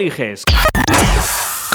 eliges. 0.00 0.44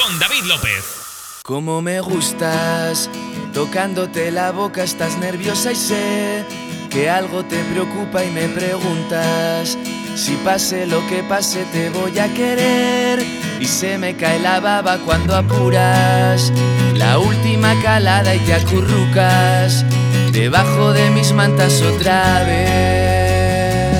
Con 0.02 0.18
David 0.18 0.43
López. 0.46 1.42
Como 1.43 1.82
me 1.82 2.00
gustas, 2.00 3.09
tocándote 3.54 4.32
la 4.32 4.52
boca 4.52 4.84
estás 4.84 5.18
nerviosa 5.18 5.74
y 5.74 5.75
sé 5.75 6.46
que 6.90 7.09
algo 7.09 7.44
te 7.44 7.62
preocupa 7.66 8.23
y 8.23 8.30
me 8.32 8.47
preguntas 8.47 9.78
si 10.15 10.36
pase 10.38 10.86
lo 10.86 11.05
que 11.07 11.21
pase 11.23 11.65
te 11.73 11.89
voy 11.89 12.18
a 12.20 12.33
querer 12.33 13.25
y 13.59 13.65
se 13.65 13.97
me 13.97 14.15
cae 14.15 14.39
la 14.39 14.61
baba 14.61 15.00
cuando 15.00 15.36
apuras 15.36 16.54
la 16.96 17.19
última 17.19 17.75
calada 17.82 18.33
y 18.36 18.39
te 18.39 18.54
acurrucas 18.54 19.83
debajo 20.32 20.93
de 20.93 21.10
mis 21.10 21.33
mantas 21.33 21.82
otra 21.82 22.43
vez. 22.46 23.97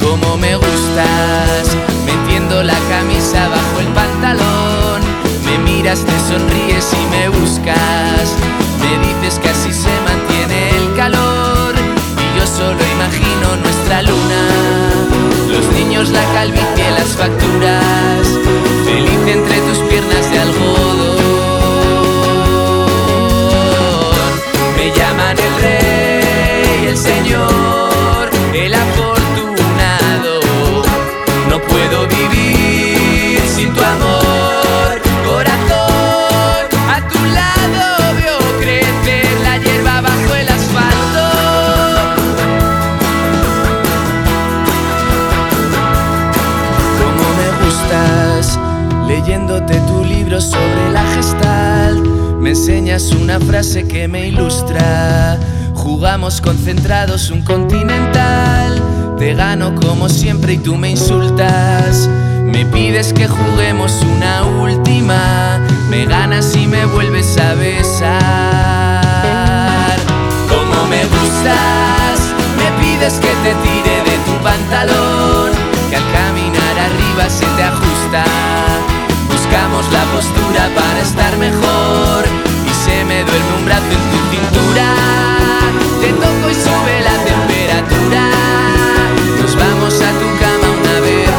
Como 0.00 0.38
me 0.38 0.56
gustas, 0.56 1.87
la 2.38 2.78
camisa 2.88 3.48
bajo 3.48 3.80
el 3.80 3.88
pantalón, 3.88 5.00
me 5.44 5.58
miras, 5.58 6.04
te 6.04 6.18
sonríes 6.28 6.92
y 6.92 7.06
me 7.10 7.28
buscas, 7.28 8.32
me 8.80 8.98
dices 9.06 9.40
que 9.40 9.48
así 9.48 9.72
se 9.72 9.90
mantiene 10.06 10.70
el 10.76 10.94
calor. 10.96 11.74
Y 11.74 12.38
yo 12.38 12.46
solo 12.46 12.78
imagino 12.94 13.56
nuestra 13.56 14.02
luna. 14.02 14.42
Los 15.50 15.66
niños, 15.72 16.10
la 16.10 16.22
calvicie, 16.32 16.90
las 16.92 17.08
facturas, 17.16 18.26
feliz 18.84 19.20
entre 19.26 19.60
tus 19.60 19.78
piernas 19.90 20.30
de 20.30 20.38
algodón. 20.38 21.18
Me 24.76 24.92
llaman 24.92 25.36
el 25.38 25.62
rey, 25.62 26.86
el 26.86 26.96
señor, 26.96 27.67
leyéndote 49.08 49.80
tu 49.80 50.04
libro 50.04 50.38
sobre 50.40 50.92
la 50.92 51.02
gestal, 51.14 52.02
me 52.40 52.50
enseñas 52.50 53.10
una 53.12 53.40
frase 53.40 53.88
que 53.88 54.06
me 54.06 54.28
ilustra. 54.28 55.38
Jugamos 55.74 56.42
concentrados 56.42 57.30
un 57.30 57.42
continental, 57.42 58.82
te 59.18 59.34
gano 59.34 59.74
como 59.74 60.10
siempre 60.10 60.52
y 60.52 60.58
tú 60.58 60.76
me 60.76 60.90
insultas. 60.90 62.08
Me 62.44 62.66
pides 62.66 63.14
que 63.14 63.26
juguemos 63.26 64.02
una 64.16 64.44
última, 64.44 65.58
me 65.88 66.04
ganas 66.04 66.54
y 66.54 66.66
me 66.66 66.84
vuelves 66.84 67.38
a 67.38 67.54
besar. 67.54 69.00
Como 70.48 70.86
me 70.88 71.04
gustas, 71.06 72.34
me 72.58 72.70
pides 72.82 73.14
que 73.14 73.32
te 73.42 73.54
tire 73.64 74.02
de 74.04 74.18
tu 74.26 74.34
pantalón, 74.42 75.52
que 75.88 75.96
al 75.96 76.12
caminar 76.12 76.78
arriba 76.78 77.30
se 77.30 77.46
te 77.56 77.62
ajusta. 77.62 78.47
Buscamos 79.48 79.90
la 79.92 80.04
postura 80.12 80.68
para 80.74 81.00
estar 81.00 81.34
mejor 81.38 82.26
y 82.66 82.74
se 82.84 83.02
me 83.06 83.24
duerme 83.24 83.56
un 83.58 83.64
brazo 83.64 83.86
en 83.92 84.10
tu 84.10 84.18
cintura. 84.30 84.94
Te 86.02 86.12
toco 86.12 86.50
y 86.50 86.54
sube 86.54 87.00
la 87.00 87.16
temperatura. 87.24 88.28
Nos 89.40 89.56
vamos 89.56 90.02
a 90.02 90.10
tu 90.20 90.28
cama 90.38 90.68
una 90.78 91.00
vez 91.00 91.30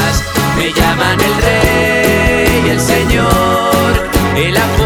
más. 0.00 0.14
Me 0.56 0.72
llaman 0.72 1.20
el 1.20 1.34
rey, 1.42 2.70
el 2.70 2.80
señor, 2.80 4.08
el 4.34 4.56
afortunado. 4.56 4.79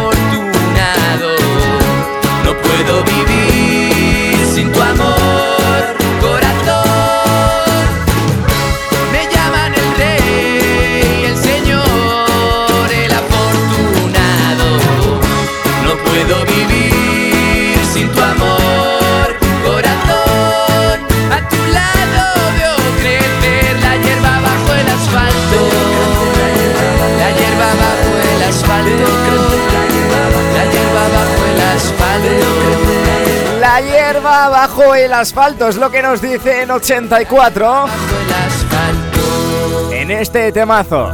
Hierba 34.05 34.49
bajo 34.49 34.95
el 34.95 35.13
asfalto 35.13 35.69
es 35.69 35.77
lo 35.77 35.91
que 35.91 36.03
nos 36.03 36.21
dice 36.21 36.63
en 36.63 36.71
84 36.71 37.65
Bajo 37.67 37.89
el 38.21 38.33
asfalto. 38.33 39.93
en 39.93 40.11
este 40.11 40.53
temazo. 40.53 41.09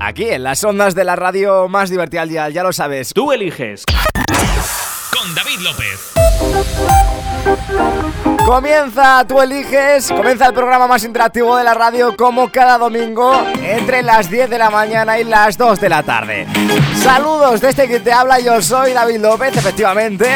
Aquí 0.00 0.24
en 0.30 0.42
las 0.44 0.62
ondas 0.64 0.94
de 0.94 1.04
la 1.04 1.16
radio 1.16 1.68
más 1.68 1.90
divertida 1.90 2.22
al 2.22 2.28
día, 2.28 2.48
ya 2.48 2.62
lo 2.62 2.72
sabes. 2.72 3.12
Tú 3.12 3.32
eliges. 3.32 3.84
Con 5.12 5.34
David 5.34 5.60
López. 5.60 6.12
Comienza, 8.44 9.24
tú 9.26 9.40
eliges, 9.40 10.08
comienza 10.08 10.46
el 10.46 10.54
programa 10.54 10.86
más 10.86 11.02
interactivo 11.04 11.56
de 11.56 11.64
la 11.64 11.74
radio 11.74 12.16
como 12.16 12.50
cada 12.50 12.78
domingo 12.78 13.34
entre 13.60 14.02
las 14.02 14.30
10 14.30 14.48
de 14.48 14.58
la 14.58 14.70
mañana 14.70 15.18
y 15.18 15.24
las 15.24 15.58
2 15.58 15.80
de 15.80 15.88
la 15.88 16.02
tarde. 16.04 16.46
Saludos 17.02 17.60
desde 17.60 17.88
que 17.88 17.98
te 18.00 18.12
habla, 18.12 18.38
yo 18.38 18.62
soy 18.62 18.92
David 18.92 19.18
López, 19.18 19.56
efectivamente. 19.56 20.26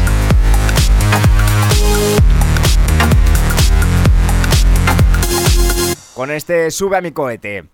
Con 6.13 6.31
este 6.31 6.71
sube 6.71 6.97
a 6.97 7.01
mi 7.01 7.11
cohete. 7.11 7.65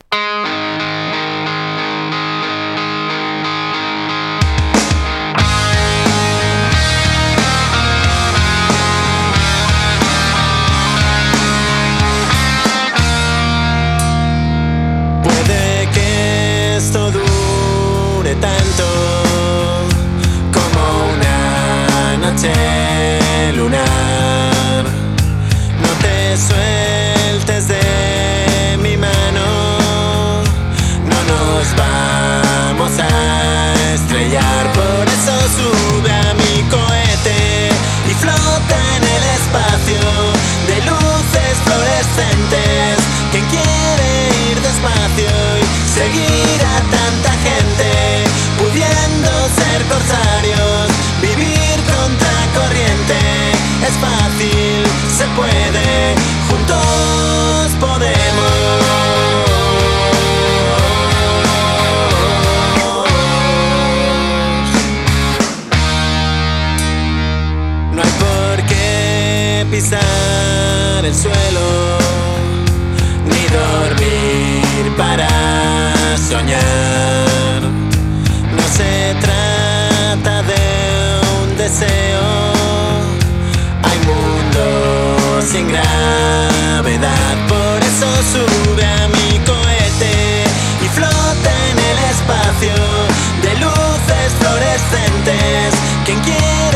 can 96.19 96.70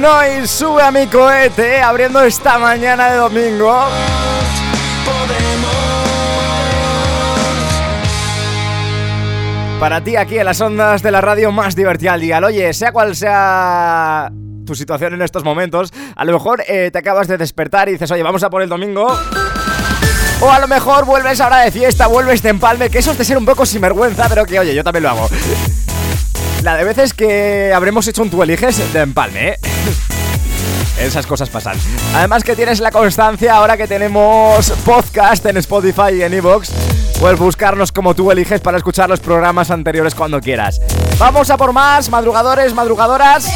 Noise 0.00 0.46
sube 0.46 0.82
a 0.82 0.90
mi 0.90 1.06
cohete 1.08 1.82
abriendo 1.82 2.22
esta 2.22 2.58
mañana 2.58 3.10
de 3.10 3.18
domingo. 3.18 3.78
Para 9.78 10.02
ti 10.02 10.16
aquí 10.16 10.38
en 10.38 10.46
las 10.46 10.58
ondas 10.62 11.02
de 11.02 11.10
la 11.10 11.20
radio 11.20 11.52
más 11.52 11.76
divertida 11.76 12.14
al 12.14 12.20
día. 12.22 12.40
Oye, 12.42 12.72
sea 12.72 12.92
cual 12.92 13.14
sea 13.14 14.32
tu 14.64 14.74
situación 14.74 15.12
en 15.12 15.20
estos 15.20 15.44
momentos, 15.44 15.92
a 16.16 16.24
lo 16.24 16.32
mejor 16.32 16.64
eh, 16.66 16.90
te 16.90 16.98
acabas 16.98 17.28
de 17.28 17.36
despertar 17.36 17.90
y 17.90 17.92
dices, 17.92 18.10
oye, 18.10 18.22
vamos 18.22 18.42
a 18.42 18.48
por 18.48 18.62
el 18.62 18.70
domingo. 18.70 19.06
O 20.40 20.50
a 20.50 20.58
lo 20.60 20.66
mejor 20.66 21.04
vuelves 21.04 21.42
ahora 21.42 21.58
de 21.58 21.70
fiesta, 21.70 22.06
vuelves 22.06 22.42
de 22.42 22.48
empalme, 22.48 22.88
que 22.88 23.00
eso 23.00 23.10
es 23.10 23.18
de 23.18 23.24
ser 23.26 23.36
un 23.36 23.44
poco 23.44 23.66
sinvergüenza, 23.66 24.30
pero 24.30 24.46
que 24.46 24.58
oye, 24.58 24.74
yo 24.74 24.82
también 24.82 25.02
lo 25.02 25.10
hago. 25.10 25.28
La 26.62 26.76
de 26.76 26.84
veces 26.84 27.14
que 27.14 27.72
habremos 27.74 28.06
hecho 28.06 28.22
un 28.22 28.30
tú 28.30 28.42
eliges 28.42 28.92
de 28.92 29.00
empalme, 29.00 29.48
¿eh? 29.48 29.58
Esas 31.00 31.26
cosas 31.26 31.48
pasan. 31.48 31.76
Además 32.14 32.44
que 32.44 32.54
tienes 32.54 32.80
la 32.80 32.90
constancia 32.90 33.54
ahora 33.54 33.78
que 33.78 33.86
tenemos 33.86 34.70
podcast 34.84 35.46
en 35.46 35.56
Spotify 35.56 36.16
y 36.18 36.22
en 36.22 36.34
Evox 36.34 36.70
Puedes 37.20 37.38
buscarnos 37.38 37.92
como 37.92 38.14
tú 38.14 38.30
eliges 38.30 38.62
para 38.62 38.78
escuchar 38.78 39.10
los 39.10 39.20
programas 39.20 39.70
anteriores 39.70 40.14
cuando 40.14 40.40
quieras. 40.40 40.80
Vamos 41.18 41.50
a 41.50 41.58
por 41.58 41.74
más, 41.74 42.08
madrugadores, 42.08 42.72
madrugadoras. 42.72 43.46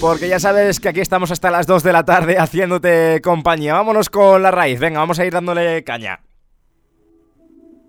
Porque 0.00 0.28
ya 0.28 0.38
sabes 0.38 0.78
que 0.78 0.88
aquí 0.88 1.00
estamos 1.00 1.32
hasta 1.32 1.50
las 1.50 1.66
2 1.66 1.82
de 1.82 1.92
la 1.92 2.04
tarde 2.04 2.38
haciéndote 2.38 3.20
compañía. 3.20 3.74
Vámonos 3.74 4.10
con 4.10 4.42
la 4.42 4.52
raíz. 4.52 4.78
Venga, 4.78 5.00
vamos 5.00 5.18
a 5.18 5.26
ir 5.26 5.32
dándole 5.32 5.82
caña. 5.82 6.20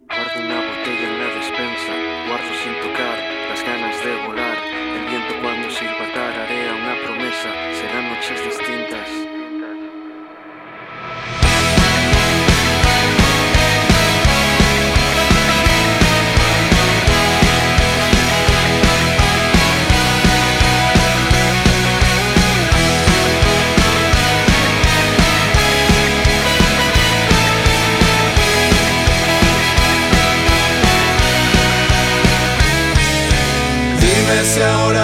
si 0.10 0.40
ahora 0.42 0.69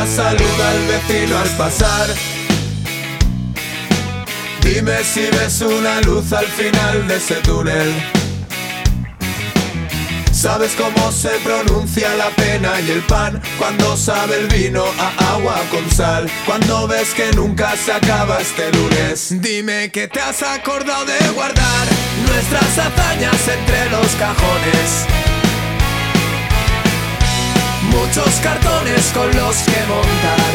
saluda 0.06 0.72
al 0.72 0.88
vecino 0.88 1.38
al 1.38 1.50
pasar. 1.58 2.10
Dime 4.62 5.04
si 5.04 5.22
ves 5.22 5.62
una 5.62 6.02
luz 6.02 6.34
al 6.34 6.46
final 6.48 7.08
de 7.08 7.16
ese 7.18 7.36
túnel. 7.36 7.94
¿Sabes 10.32 10.76
cómo 10.76 11.12
se 11.12 11.30
pronuncia 11.44 12.14
la 12.16 12.30
pena 12.32 12.80
y 12.82 12.92
el 12.92 13.02
pan? 13.02 13.42
Cuando 13.58 13.98
sabe 13.98 14.42
el 14.42 14.48
vino 14.48 14.84
a 15.00 15.34
agua 15.34 15.56
con 15.72 15.90
sal. 15.90 16.30
Cuando 16.46 16.88
ves 16.88 17.14
que 17.14 17.32
nunca 17.34 17.76
se 17.76 17.94
acaba 17.94 18.40
este 18.40 18.72
lunes. 18.74 19.42
Dime 19.42 19.90
que 19.92 20.08
te 20.08 20.20
has 20.20 20.44
acordado 20.44 21.06
de 21.06 21.18
guardar 21.30 21.88
nuestras 22.28 22.78
hazañas 22.78 23.48
entre 23.48 23.90
los 23.90 24.08
cajones 24.16 25.25
muchos 27.96 28.30
cartones 28.42 29.12
con 29.14 29.28
los 29.36 29.56
que 29.64 29.80
montar. 29.88 30.54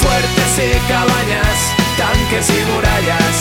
Fuertes 0.00 0.52
y 0.58 0.92
cabañas, 0.92 1.58
tanques 1.96 2.48
y 2.50 2.60
murallas. 2.72 3.36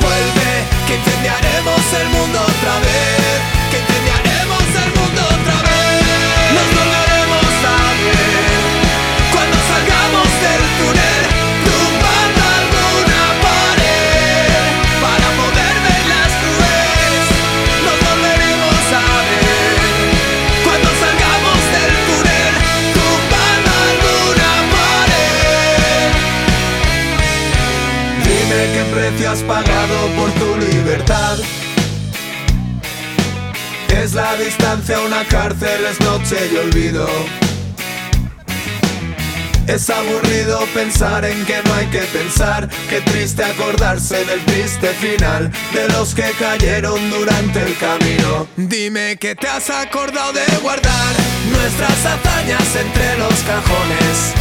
Vuelve, 0.00 0.52
que 0.86 0.94
incendiaremos 0.96 1.82
el 2.00 2.08
mundo 2.08 2.38
otra 2.40 2.74
vez. 2.80 3.40
Que 3.70 3.78
incendiaremos 3.78 4.25
distancia, 34.46 35.00
una 35.00 35.24
cárcel 35.24 35.84
es 35.90 36.00
noche 36.00 36.36
y 36.52 36.56
olvido. 36.56 37.08
Es 39.66 39.90
aburrido 39.90 40.60
pensar 40.72 41.24
en 41.24 41.44
que 41.44 41.60
no 41.64 41.74
hay 41.74 41.86
que 41.86 42.02
pensar, 42.18 42.68
qué 42.88 43.00
triste 43.00 43.42
acordarse 43.42 44.24
del 44.24 44.40
triste 44.44 44.88
final 44.94 45.50
de 45.74 45.88
los 45.88 46.14
que 46.14 46.30
cayeron 46.38 47.10
durante 47.10 47.60
el 47.60 47.76
camino. 47.76 48.46
Dime 48.56 49.16
que 49.16 49.34
te 49.34 49.48
has 49.48 49.68
acordado 49.68 50.32
de 50.32 50.46
guardar 50.62 51.14
nuestras 51.50 52.06
hazañas 52.06 52.76
entre 52.76 53.18
los 53.18 53.34
cajones. 53.42 54.32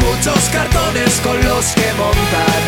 Muchos 0.00 0.48
cartones 0.50 1.20
con 1.22 1.36
los 1.44 1.66
que 1.74 1.92
montar. 1.92 2.60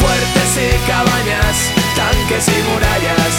Fuertes 0.00 0.50
y 0.58 0.90
cabañas, 0.90 1.83
tanques 1.96 2.48
y 2.48 2.62
murallas. 2.70 3.34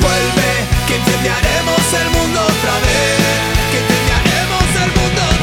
Vuelve, 0.00 0.50
que 0.86 0.96
incendiaremos 0.96 1.84
el 2.02 2.10
mundo 2.10 2.40
otra 2.40 2.74
vez. 2.86 3.18
Que 3.70 3.78
incendiaremos 3.80 4.68
el 4.84 4.90
mundo 5.00 5.20
otra 5.22 5.34
vez. 5.34 5.39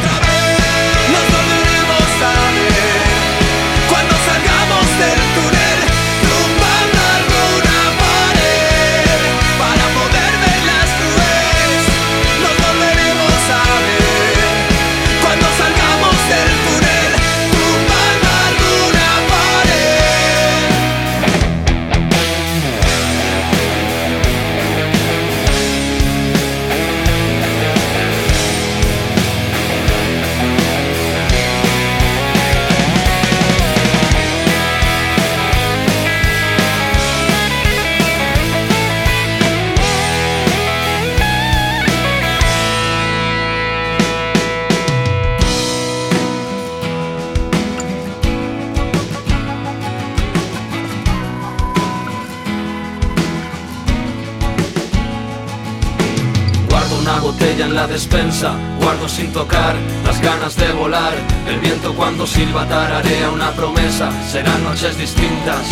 Guardo 58.80 59.10
sin 59.10 59.34
tocar 59.34 59.76
las 60.06 60.22
ganas 60.22 60.56
de 60.56 60.72
volar. 60.74 61.14
El 61.48 61.60
viento 61.60 61.96
cuando 61.96 62.28
silba 62.28 62.68
tararea 62.68 63.32
una 63.32 63.52
promesa, 63.52 64.12
serán 64.30 64.64
noches 64.64 64.98
distintas. 64.98 65.66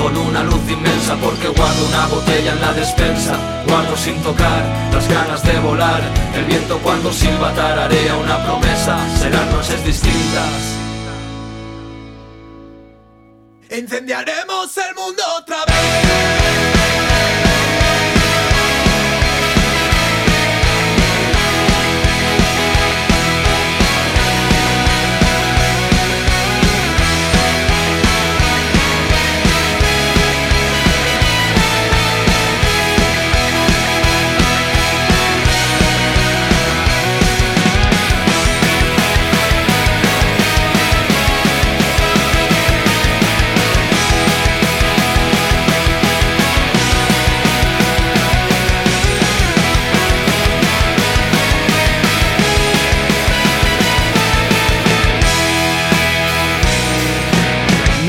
Con 0.00 0.16
una 0.16 0.42
luz 0.42 0.60
inmensa 0.68 1.14
porque 1.22 1.48
guardo 1.48 1.86
una 1.86 2.06
botella 2.08 2.52
en 2.52 2.60
la 2.60 2.72
despensa 2.72 3.38
Guardo 3.68 3.96
sin 3.96 4.20
tocar 4.22 4.90
las 4.92 5.08
ganas 5.08 5.40
de 5.44 5.56
volar 5.60 6.02
El 6.34 6.44
viento 6.46 6.78
cuando 6.78 7.12
silba 7.12 7.54
tararea 7.54 8.16
una 8.16 8.44
promesa 8.44 8.98
Serán 9.20 9.48
noches 9.52 9.84
distintas 9.84 10.74
Incendiaremos 13.70 14.76
el 14.76 14.94
mundo 14.96 15.22
otra 15.38 15.63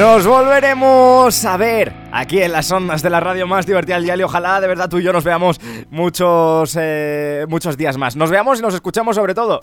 Nos 0.06 0.28
volveremos 0.28 1.46
a 1.46 1.58
ver 1.58 1.92
aquí 2.12 2.40
en 2.40 2.52
las 2.52 2.72
ondas 2.72 3.02
de 3.02 3.10
la 3.10 3.20
radio 3.20 3.48
más 3.48 3.66
divertida 3.66 3.96
del 3.96 4.04
día 4.04 4.16
y 4.16 4.22
ojalá 4.22 4.62
de 4.62 4.68
verdad 4.68 4.88
tú 4.88 5.00
y 5.00 5.04
yo 5.04 5.12
nos 5.12 5.24
veamos 5.24 5.60
muchos, 5.90 6.78
eh, 6.80 7.44
muchos 7.50 7.76
días 7.76 7.98
más. 7.98 8.16
Nos 8.16 8.30
veamos 8.30 8.60
y 8.60 8.62
nos 8.62 8.76
escuchamos 8.76 9.16
sobre 9.16 9.34
todo. 9.34 9.60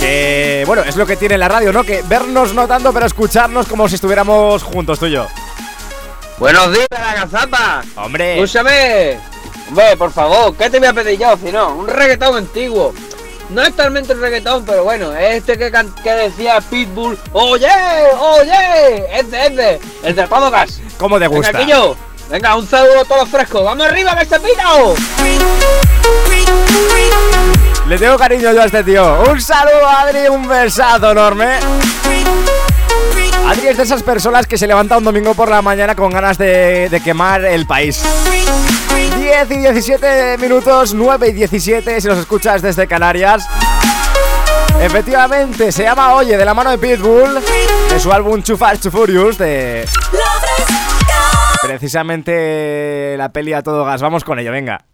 Que 0.00 0.64
bueno, 0.66 0.82
es 0.82 0.96
lo 0.96 1.06
que 1.06 1.14
tiene 1.14 1.38
la 1.38 1.46
radio, 1.46 1.72
¿no? 1.72 1.84
Que 1.84 2.02
vernos 2.02 2.52
no 2.52 2.66
tanto, 2.66 2.92
pero 2.92 3.06
escucharnos 3.06 3.68
como 3.68 3.88
si 3.88 3.94
estuviéramos 3.94 4.64
juntos 4.64 4.98
tú 4.98 5.06
y 5.06 5.12
yo. 5.12 5.28
Buenos 6.40 6.72
días, 6.72 6.88
la 6.90 7.14
gazapa. 7.14 7.82
Hombre, 7.94 8.42
Escúchame. 8.42 9.20
Hombre, 9.68 9.96
por 9.96 10.10
favor, 10.10 10.56
¿qué 10.56 10.68
te 10.68 10.80
voy 10.80 10.88
a 10.88 10.92
pedir 10.92 11.20
yo? 11.20 11.36
Si 11.36 11.52
no, 11.52 11.76
un 11.76 11.86
reggaetón 11.86 12.38
antiguo. 12.38 12.92
No 13.50 13.62
es 13.62 13.74
talmente 13.74 14.12
un 14.12 14.20
reggaetón, 14.20 14.64
pero 14.66 14.84
bueno, 14.84 15.12
este 15.16 15.56
que, 15.56 15.72
que 16.02 16.10
decía 16.12 16.60
Pitbull, 16.60 17.18
oye, 17.32 17.68
oye, 18.20 19.18
este, 19.18 19.46
este, 19.46 19.80
el 20.02 20.14
del 20.14 20.28
podcast. 20.28 20.80
¿cómo 20.98 21.18
te 21.18 21.26
gusta? 21.26 21.52
Venga, 21.52 21.64
Quillo, 21.64 21.96
venga, 22.28 22.56
un 22.56 22.68
saludo 22.68 23.04
todo 23.06 23.24
fresco. 23.24 23.64
¡Vamos 23.64 23.86
arriba, 23.86 24.14
que 24.16 24.26
se! 24.26 24.38
Le 27.86 27.98
tengo 27.98 28.18
cariño 28.18 28.52
yo 28.52 28.60
a 28.60 28.66
este 28.66 28.84
tío. 28.84 29.22
Un 29.30 29.40
saludo, 29.40 29.88
Adri, 29.88 30.28
un 30.28 30.46
besazo 30.46 31.12
enorme. 31.12 31.58
Adri 33.48 33.68
es 33.68 33.78
de 33.78 33.82
esas 33.82 34.02
personas 34.02 34.46
que 34.46 34.58
se 34.58 34.66
levanta 34.66 34.98
un 34.98 35.04
domingo 35.04 35.32
por 35.32 35.48
la 35.48 35.62
mañana 35.62 35.94
con 35.94 36.10
ganas 36.12 36.36
de, 36.36 36.90
de 36.90 37.00
quemar 37.00 37.46
el 37.46 37.64
país. 37.66 38.02
10 39.18 39.50
y 39.52 39.56
17 39.56 40.36
minutos, 40.36 40.92
9 40.92 41.28
y 41.28 41.32
17 41.32 41.98
si 41.98 42.08
los 42.08 42.18
escuchas 42.18 42.60
desde 42.60 42.86
Canarias. 42.86 43.48
Efectivamente, 44.82 45.72
se 45.72 45.84
llama 45.84 46.12
Oye, 46.12 46.36
de 46.36 46.44
la 46.44 46.52
mano 46.52 46.70
de 46.70 46.76
Pitbull, 46.76 47.40
de 47.90 47.98
su 47.98 48.12
álbum 48.12 48.42
Too 48.42 48.58
Fast, 48.58 48.82
Too 48.82 48.90
Furious, 48.90 49.38
de 49.38 49.86
precisamente 51.62 53.14
la 53.16 53.32
peli 53.32 53.54
a 53.54 53.62
todo 53.62 53.82
gas. 53.86 54.02
Vamos 54.02 54.24
con 54.24 54.38
ello, 54.38 54.52
venga. 54.52 54.84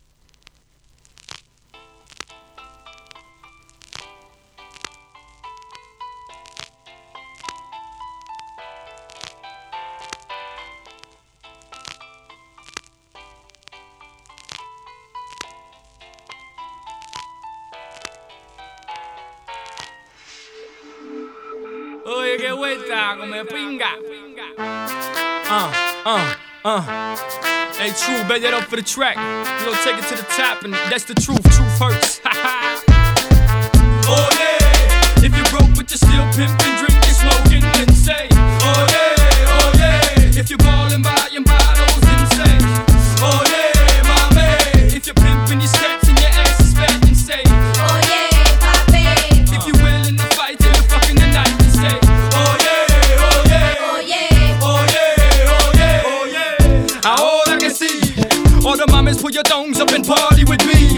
True, 28.24 28.28
bet 28.28 28.42
that 28.42 28.54
up 28.54 28.64
for 28.68 28.76
the 28.76 28.82
track. 28.82 29.16
You 29.16 29.66
gonna 29.66 29.84
take 29.84 29.98
it 29.98 30.08
to 30.08 30.16
the 30.16 30.28
top, 30.36 30.64
and 30.64 30.72
that's 30.90 31.04
the 31.04 31.14
truth. 31.14 31.42
Truth 31.42 31.78
hurts. 31.78 32.20
oh 34.08 34.28
yeah. 34.40 35.24
If 35.24 35.34
you're 35.36 35.50
broke 35.52 35.74
but 35.76 35.90
you're 35.90 36.00
still 36.00 36.24
pimping, 36.32 36.74
drinking, 36.80 37.16
smoking, 37.16 37.62
then 37.76 37.92
say, 37.92 38.28
oh 38.32 38.86
yeah, 38.88 39.60
oh 39.60 39.72
yeah. 39.76 40.40
If 40.40 40.48
you're 40.48 40.58
ballin' 40.58 41.02
buying 41.02 41.13
up 59.84 59.92
and 59.92 60.06
party 60.06 60.44
with 60.44 60.64
me. 60.64 60.96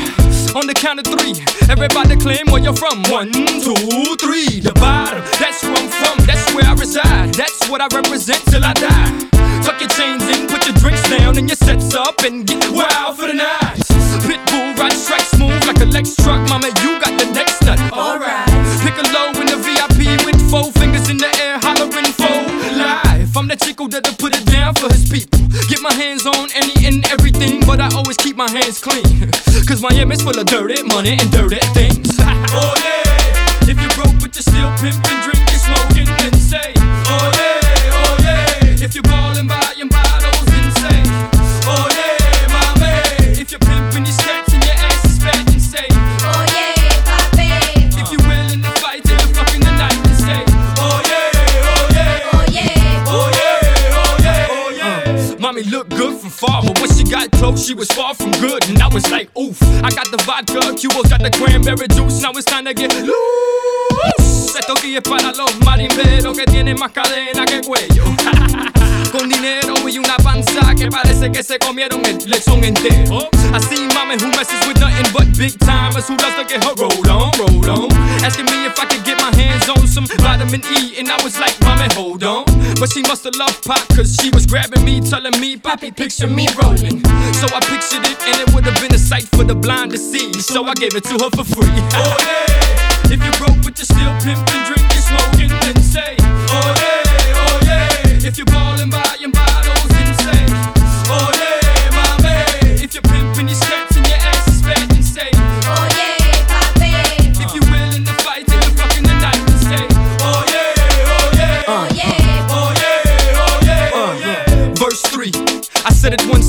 On 0.54 0.66
the 0.66 0.74
count 0.74 1.00
of 1.02 1.06
three. 1.06 1.34
Everybody 1.68 2.16
claim 2.16 2.46
where 2.50 2.62
you're 2.62 2.76
from. 2.76 3.02
One, 3.10 3.32
two, 3.32 3.76
three. 4.22 4.62
The 4.62 4.72
bottom, 4.78 5.20
that's 5.42 5.62
where 5.66 5.76
I'm 5.76 5.90
from. 5.90 6.16
That's 6.24 6.46
where 6.54 6.64
I 6.64 6.74
reside. 6.74 7.34
That's 7.34 7.68
what 7.68 7.80
I 7.82 7.88
represent 7.90 8.40
till 8.46 8.64
I 8.64 8.72
die. 8.74 9.10
Tuck 9.66 9.80
your 9.80 9.90
chains 9.90 10.22
in, 10.30 10.46
put 10.46 10.64
your 10.66 10.76
drinks 10.78 11.02
down, 11.10 11.36
and 11.36 11.48
your 11.48 11.56
sets 11.56 11.94
up, 11.94 12.22
and 12.22 12.46
get 12.46 12.62
wild 12.70 13.18
for 13.18 13.26
the 13.26 13.34
night. 13.34 13.82
Pitbull 14.24 14.78
ride 14.78 14.94
strike 14.94 15.26
smooth 15.34 15.60
like 15.66 15.80
a 15.82 15.86
Lex 15.86 16.14
truck. 16.16 16.40
Mama, 16.48 16.70
you 16.82 17.00
got 17.02 17.18
the 17.18 17.28
next 17.34 17.62
nut. 17.66 17.80
Alright. 17.92 18.46
Pick 18.86 18.96
a 19.02 19.06
low 19.12 19.34
in 19.40 19.46
the 19.50 19.58
VIP 19.58 20.24
with 20.24 20.38
four 20.50 20.70
fingers 20.78 21.10
in 21.10 21.18
the 21.18 21.30
air, 21.42 21.58
hollering 21.60 22.12
four 22.14 22.40
live. 22.78 23.36
I'm 23.36 23.48
the 23.48 23.56
chico 23.56 23.88
that'll 23.88 24.14
put 24.14 24.32
it 24.36 24.46
down 24.46 24.74
for 24.74 24.88
his 24.88 25.08
people. 25.08 25.40
Get 25.68 25.82
my 25.82 25.92
hands 25.92 26.26
on 26.26 26.35
any 27.40 27.60
but 27.64 27.80
I 27.80 27.88
always 27.94 28.16
keep 28.16 28.36
my 28.36 28.50
hands 28.50 28.80
clean. 28.80 29.30
Cause 29.68 29.82
Miami's 29.82 30.22
full 30.22 30.38
of 30.38 30.46
dirty 30.46 30.82
money 30.82 31.16
and 31.18 31.30
dirty 31.30 31.58
things. 31.74 32.16
oh 32.20 32.74
yeah, 32.84 33.70
if 33.70 33.76
you 33.80 33.88
broke 33.96 34.14
but 34.20 34.34
you're 34.34 34.42
still 34.42 34.70
pimping, 34.78 35.25
got 57.10 57.30
close, 57.32 57.66
she 57.66 57.74
was 57.74 57.88
far 57.88 58.14
from 58.14 58.30
good. 58.32 58.68
And 58.68 58.80
I 58.82 58.88
was 58.88 59.10
like, 59.10 59.30
oof. 59.38 59.60
I 59.82 59.90
got 59.90 60.10
the 60.10 60.22
vodka, 60.26 60.74
Cuba's 60.74 61.10
got 61.10 61.22
the 61.22 61.30
cranberry 61.30 61.88
juice. 61.88 62.20
Now 62.22 62.30
it's 62.32 62.44
time 62.44 62.64
to 62.64 62.74
get 62.74 62.94
loose. 62.94 64.56
Esto 64.58 64.74
aquí 64.74 64.96
es 64.96 65.02
para 65.02 65.32
los 65.32 65.54
marimberos 65.64 66.36
que 66.36 66.44
tienen 66.46 66.78
más 66.78 66.92
cadena 66.92 67.44
que 67.44 67.60
cuello. 67.60 68.04
Con 69.12 69.28
dinero 69.28 69.88
y 69.88 69.98
una 69.98 70.16
panza 70.16 70.74
que 70.74 70.88
parece 70.88 71.30
que 71.30 71.42
se 71.42 71.58
comieron 71.58 72.04
el 72.04 72.18
lechón 72.28 72.64
entero. 72.64 73.28
I 73.54 73.60
see 73.60 73.86
mama 73.94 74.16
who 74.16 74.28
messes 74.32 74.66
with 74.66 74.78
nothing 74.80 75.12
but 75.12 75.26
big 75.38 75.56
timers 75.60 76.08
who 76.08 76.16
loves 76.16 76.36
to 76.36 76.44
get 76.44 76.64
her 76.64 76.74
roll 76.74 77.10
on, 77.10 77.30
roll 77.38 77.70
on. 77.70 77.92
Asking 78.24 78.46
me 78.46 78.66
if 78.66 78.78
I 78.78 78.86
could 78.86 79.04
get 79.04 79.05
my 79.30 79.36
hands 79.42 79.68
on 79.68 79.86
some 79.86 80.06
vitamin 80.06 80.62
E, 80.78 80.98
and 80.98 81.08
I 81.08 81.18
was 81.24 81.38
like, 81.40 81.58
mommy, 81.62 81.88
hold 81.94 82.22
on. 82.22 82.44
But 82.78 82.92
she 82.92 83.02
must 83.02 83.24
have 83.24 83.34
loved 83.34 83.64
pop, 83.64 83.82
cause 83.88 84.16
she 84.20 84.30
was 84.30 84.46
grabbing 84.46 84.84
me, 84.84 85.00
telling 85.00 85.38
me, 85.40 85.56
Poppy, 85.56 85.90
picture 85.90 86.28
me 86.28 86.46
rolling. 86.62 87.02
So 87.34 87.46
I 87.50 87.60
pictured 87.66 88.04
it, 88.06 88.18
and 88.28 88.36
it 88.42 88.54
would 88.54 88.64
have 88.64 88.80
been 88.80 88.94
a 88.94 88.98
sight 88.98 89.26
for 89.34 89.42
the 89.42 89.54
blind 89.54 89.90
to 89.92 89.98
see. 89.98 90.32
So 90.34 90.64
I 90.64 90.74
gave 90.74 90.94
it 90.94 91.04
to 91.04 91.14
her 91.24 91.30
for 91.30 91.44
free. 91.44 91.80
Oh 91.98 92.16
yeah, 92.22 93.14
if 93.14 93.18
you 93.24 93.32
broke 93.42 93.58
but 93.64 93.74
you're 93.78 93.90
still 93.90 94.14
pimping, 94.22 94.62
drinking, 94.68 95.02
smoking, 95.10 95.50
then 95.64 95.82
say, 95.82 96.14
oh 96.54 96.70
yeah, 96.78 97.42
oh 97.42 97.58
yeah. 97.66 98.28
If 98.28 98.38
you're 98.38 98.46
ballin', 98.46 98.90
buying 98.90 99.32
bottles, 99.32 99.88
then 99.90 100.14
say, 100.22 100.75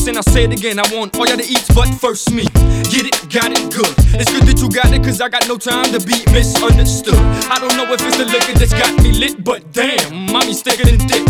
and 0.08 0.18
I'll 0.18 0.24
say 0.24 0.46
it 0.46 0.54
again. 0.54 0.80
I 0.80 0.88
want 0.96 1.18
all 1.18 1.28
y'all 1.28 1.38
to 1.38 1.44
eat, 1.44 1.64
but 1.76 1.90
first 2.00 2.32
me. 2.32 2.44
Get 2.88 3.04
it, 3.04 3.18
got 3.28 3.52
it, 3.52 3.60
good. 3.74 3.92
It's 4.16 4.32
good 4.32 4.48
that 4.48 4.60
you 4.60 4.70
got 4.70 4.94
it, 4.94 5.04
cause 5.04 5.20
I 5.20 5.28
got 5.28 5.48
no 5.48 5.58
time 5.58 5.92
to 5.92 6.00
be 6.00 6.24
misunderstood. 6.32 7.20
I 7.52 7.60
don't 7.60 7.76
know 7.76 7.92
if 7.92 8.00
it's 8.00 8.18
the 8.18 8.26
liquor 8.26 8.54
that's 8.56 8.74
got 8.74 8.92
me 9.04 9.12
lit, 9.12 9.44
but 9.44 9.72
damn, 9.74 10.32
mommy's 10.32 10.62
thicker 10.62 10.86
than 10.86 11.00
dick. 11.08 11.26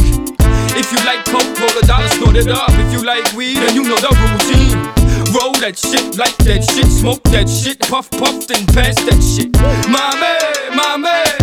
If 0.78 0.92
you 0.94 1.00
like 1.10 1.26
coke, 1.26 1.50
roll 1.58 1.74
a 1.74 1.84
dollar, 1.88 2.08
snort 2.10 2.36
it 2.38 2.50
up. 2.50 2.70
If 2.86 2.94
you 2.94 3.02
like 3.04 3.26
weed, 3.34 3.58
then 3.58 3.74
you 3.74 3.84
know 3.84 3.98
the 3.98 4.14
routine. 4.14 4.78
Roll 5.34 5.54
that 5.66 5.78
shit, 5.78 6.18
like 6.18 6.38
that 6.46 6.62
shit, 6.64 6.86
smoke 6.86 7.24
that 7.34 7.50
shit, 7.50 7.80
puff, 7.82 8.10
puff, 8.12 8.48
then 8.48 8.66
pass 8.68 8.96
that 9.10 9.20
shit. 9.22 9.52
Mommy, 9.90 10.38
mommy, 10.78 11.37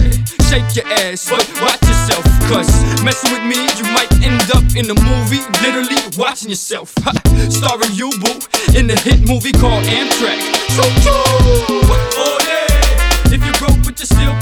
shake 0.55 0.77
your 0.77 0.87
ass, 0.93 1.29
but 1.29 1.43
watch 1.61 1.83
yourself, 1.83 2.25
cause 2.49 2.71
messing 3.03 3.33
with 3.33 3.43
me, 3.43 3.59
you 3.77 3.85
might 3.93 4.11
end 4.23 4.43
up 4.55 4.65
in 4.77 4.87
a 4.91 4.95
movie, 4.95 5.43
literally 5.63 5.99
watching 6.17 6.49
yourself. 6.49 6.93
Ha, 7.03 7.13
starring 7.51 7.93
you, 7.95 8.11
boo, 8.23 8.39
in 8.79 8.87
the 8.87 8.95
hit 8.95 9.21
movie 9.27 9.53
called 9.53 9.85
Amtrak. 9.85 10.39
So, 10.71 10.83
oh 10.87 12.39
yeah, 12.47 13.35
if 13.35 13.43
you're 13.45 13.59
broke 13.59 13.83
but 13.85 13.99
you're 13.99 14.07
still 14.07 14.34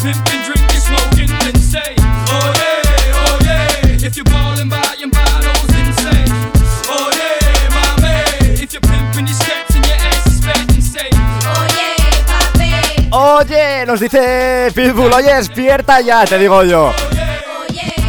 nos 13.92 14.00
dice 14.00 14.68
Pitbull, 14.74 15.12
oye, 15.12 15.34
despierta 15.34 16.00
ya, 16.00 16.24
te 16.24 16.38
digo 16.38 16.64
yo. 16.64 16.94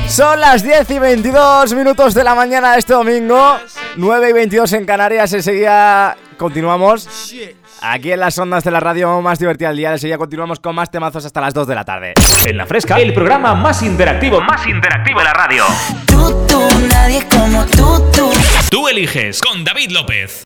Son 0.08 0.40
las 0.40 0.64
10 0.64 0.90
y 0.92 1.00
22 1.00 1.74
minutos 1.74 2.14
de 2.14 2.24
la 2.24 2.34
mañana 2.36 2.72
de 2.72 2.80
este 2.80 2.94
domingo, 2.94 3.58
9 3.98 4.30
y 4.30 4.32
22 4.32 4.72
en 4.74 4.86
Canarias, 4.86 5.34
enseguida 5.34 6.16
continuamos. 6.38 7.36
Aquí 7.82 8.14
en 8.14 8.22
las 8.22 8.38
ondas 8.38 8.64
de 8.64 8.72
la 8.72 8.80
radio 8.80 9.22
más 9.22 9.40
divertida 9.40 9.68
del 9.70 9.78
día, 9.78 9.92
enseguida 9.92 10.18
continuamos 10.18 10.62
con 10.62 10.74
más 10.74 10.90
temazos 10.90 11.26
hasta 11.26 11.42
las 11.42 11.54
2 11.54 11.68
de 11.68 11.76
la 11.76 11.84
tarde. 11.84 12.14
En 12.46 12.56
la 12.56 12.66
fresca, 12.66 12.98
el 12.98 13.14
programa 13.14 13.54
más 13.54 13.84
interactivo, 13.84 14.40
más 14.40 14.66
interactivo 14.66 15.20
de 15.20 15.26
la 15.26 15.34
radio. 15.34 15.66
Tú, 16.06 16.46
tú, 16.48 16.62
nadie 16.94 17.28
como 17.28 17.66
tú, 17.66 18.10
tú. 18.16 18.32
Tú 18.70 18.88
eliges 18.88 19.42
con 19.42 19.66
David 19.66 19.92
López. 19.92 20.46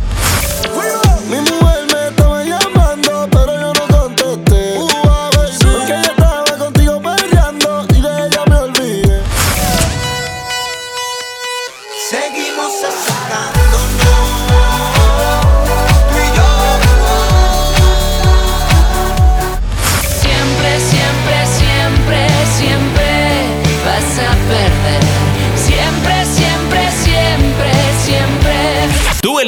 Ça 29.41 29.47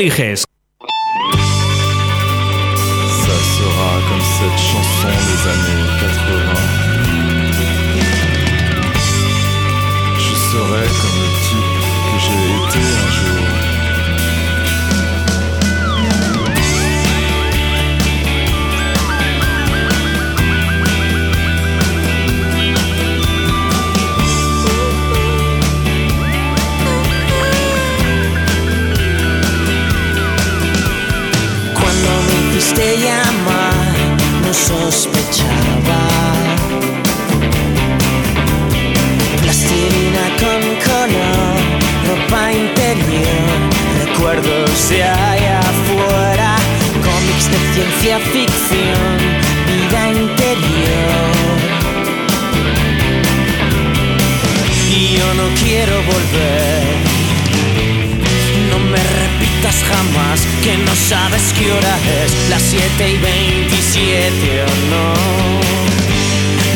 sera 3.57 3.91
comme 4.09 4.25
cette 4.39 4.59
chanson 4.59 5.13
des 5.27 5.41
années 5.51 5.85
80. 6.01 6.53
Je 10.17 10.33
serai 10.33 10.85
comme 10.99 11.19
le 11.21 11.29
type 11.45 11.77
que 12.09 12.15
j'ai 12.25 12.43
été 12.57 12.81
un 12.81 13.09
jour. 13.11 13.42
Me 32.75 32.83
hiciste 32.83 32.97
llamar, 32.97 33.93
no 34.41 34.53
sospechaba. 34.53 36.01
Plastilina 39.41 40.25
con 40.39 40.61
color, 40.87 41.57
ropa 42.07 42.51
interior, 42.51 43.57
recuerdos 44.05 44.89
de 44.89 45.03
allá 45.03 45.59
afuera, 45.59 46.55
cómics 47.03 47.49
de 47.51 47.57
ciencia 47.73 48.19
ficción, 48.19 49.17
vida 49.67 50.09
interior. 50.09 51.33
Y 54.89 55.17
yo 55.17 55.33
no 55.33 55.47
quiero 55.59 55.95
volver. 56.03 57.12
No 59.63 59.83
jamás 59.85 60.45
que 60.61 60.75
no 60.77 60.93
sabes 60.93 61.53
qué 61.57 61.71
hora 61.71 61.97
es, 62.21 62.49
las 62.49 62.61
7 62.61 63.09
y 63.09 63.17
27 63.17 64.61
o 64.61 64.67
no. 64.89 65.13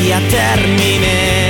Ya 0.08 0.20
terminé. 0.28 1.48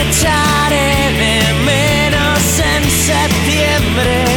echaré 0.00 1.12
de 1.22 1.54
menos 1.64 2.58
en 2.58 2.90
septiembre. 2.90 4.33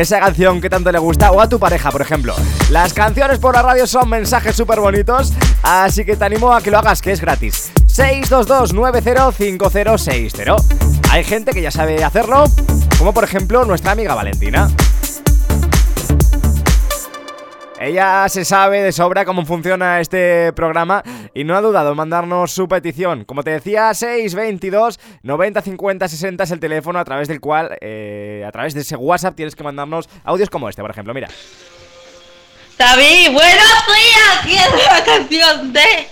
esa 0.00 0.20
canción 0.20 0.60
que 0.60 0.68
tanto 0.68 0.92
le 0.92 0.98
gusta 0.98 1.32
o 1.32 1.40
a 1.40 1.48
tu 1.48 1.58
pareja, 1.58 1.90
por 1.90 2.02
ejemplo. 2.02 2.36
Las 2.70 2.92
canciones 2.92 3.38
por 3.38 3.54
la 3.54 3.62
radio 3.62 3.86
son 3.86 4.10
mensajes 4.10 4.54
súper 4.54 4.80
bonitos, 4.80 5.32
así 5.62 6.04
que 6.04 6.16
te 6.16 6.26
animo 6.26 6.52
a 6.52 6.60
que 6.60 6.70
lo 6.70 6.76
hagas, 6.78 7.00
que 7.00 7.12
es 7.12 7.22
gratis. 7.22 7.70
622-905060. 7.86 10.62
Hay 11.10 11.24
gente 11.24 11.52
que 11.52 11.62
ya 11.62 11.70
sabe 11.70 12.04
hacerlo, 12.04 12.44
como 12.98 13.14
por 13.14 13.24
ejemplo 13.24 13.64
nuestra 13.64 13.92
amiga 13.92 14.14
Valentina. 14.14 14.68
Ella 17.86 18.28
se 18.28 18.44
sabe 18.44 18.82
de 18.82 18.90
sobra 18.90 19.24
cómo 19.24 19.46
funciona 19.46 20.00
este 20.00 20.52
programa 20.54 21.04
y 21.32 21.44
no 21.44 21.56
ha 21.56 21.60
dudado 21.60 21.92
en 21.92 21.96
mandarnos 21.96 22.50
su 22.50 22.66
petición. 22.66 23.24
Como 23.24 23.44
te 23.44 23.50
decía, 23.50 23.94
622 23.94 24.98
90 25.22 25.62
50 25.62 26.08
60 26.08 26.42
es 26.42 26.50
el 26.50 26.58
teléfono 26.58 26.98
a 26.98 27.04
través 27.04 27.28
del 27.28 27.38
cual, 27.38 27.78
eh, 27.80 28.44
a 28.44 28.50
través 28.50 28.74
de 28.74 28.80
ese 28.80 28.96
WhatsApp, 28.96 29.36
tienes 29.36 29.54
que 29.54 29.62
mandarnos 29.62 30.08
audios 30.24 30.50
como 30.50 30.68
este, 30.68 30.82
por 30.82 30.90
ejemplo. 30.90 31.14
Mira. 31.14 31.28
David, 32.76 33.30
buenos 33.30 33.84
días. 33.86 34.40
Quiero 34.42 34.76
la 34.92 35.04
canción 35.04 35.72
de 35.72 36.08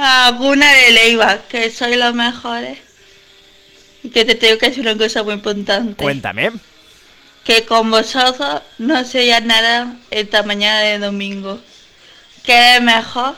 Aguna 0.00 0.72
de 0.72 0.92
Leiva, 0.92 1.40
que 1.46 1.70
soy 1.70 1.96
los 1.96 2.14
mejores. 2.14 2.78
Y 4.02 4.08
que 4.08 4.24
te 4.24 4.34
tengo 4.34 4.56
que 4.56 4.70
decir 4.70 4.80
una 4.80 4.96
cosa 4.96 5.22
muy 5.22 5.34
importante. 5.34 6.02
Cuéntame. 6.02 6.52
Que 7.44 7.64
con 7.66 7.90
vosotros 7.90 8.62
no 8.78 9.04
sería 9.04 9.40
nada 9.40 9.94
esta 10.10 10.42
mañana 10.42 10.80
de 10.80 10.98
domingo. 10.98 11.58
Que 12.44 12.52
eres 12.52 12.82
mejor. 12.82 13.34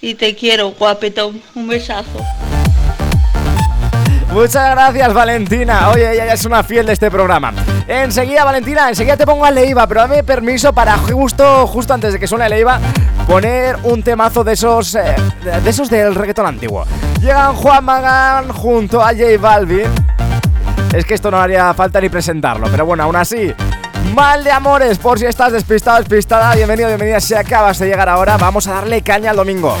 Y 0.00 0.14
te 0.14 0.34
quiero, 0.34 0.70
guapetón. 0.70 1.42
Un 1.54 1.68
besazo. 1.68 2.24
Muchas 4.32 4.70
gracias, 4.70 5.12
Valentina. 5.12 5.90
Oye, 5.90 6.12
ella 6.12 6.26
ya 6.26 6.32
es 6.34 6.44
una 6.44 6.62
fiel 6.62 6.86
de 6.86 6.92
este 6.92 7.10
programa. 7.10 7.52
Enseguida, 7.88 8.44
Valentina, 8.44 8.88
enseguida 8.88 9.16
te 9.16 9.26
pongo 9.26 9.44
a 9.44 9.50
Leiva, 9.50 9.88
pero 9.88 10.02
dame 10.02 10.22
permiso 10.22 10.72
para 10.72 10.96
justo, 10.96 11.66
justo 11.66 11.92
antes 11.92 12.12
de 12.12 12.20
que 12.20 12.28
suene 12.28 12.48
Leiva, 12.48 12.78
poner 13.26 13.76
un 13.82 14.04
temazo 14.04 14.44
de 14.44 14.52
esos, 14.52 14.94
eh, 14.94 15.16
de 15.42 15.68
esos 15.68 15.90
del 15.90 16.14
reggaetón 16.14 16.46
antiguo. 16.46 16.84
Llegan 17.20 17.56
Juan 17.56 17.84
Magán 17.84 18.48
junto 18.50 19.02
a 19.02 19.08
J 19.08 19.36
Balvin. 19.40 20.09
Es 20.92 21.04
que 21.04 21.14
esto 21.14 21.30
no 21.30 21.38
haría 21.38 21.72
falta 21.74 22.00
ni 22.00 22.08
presentarlo, 22.08 22.68
pero 22.70 22.84
bueno, 22.84 23.04
aún 23.04 23.16
así. 23.16 23.52
Mal 24.14 24.42
de 24.42 24.50
amores, 24.50 24.98
por 24.98 25.18
si 25.18 25.26
estás 25.26 25.52
despistado, 25.52 25.98
despistada. 25.98 26.54
Bienvenido, 26.56 26.88
bienvenida. 26.88 27.20
Si 27.20 27.34
acabas 27.34 27.78
de 27.78 27.86
llegar 27.86 28.08
ahora, 28.08 28.36
vamos 28.36 28.66
a 28.66 28.72
darle 28.72 29.02
caña 29.02 29.30
al 29.30 29.36
domingo. 29.36 29.76